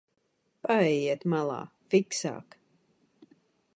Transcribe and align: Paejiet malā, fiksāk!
Paejiet 0.67 1.27
malā, 1.33 1.59
fiksāk! 1.95 2.59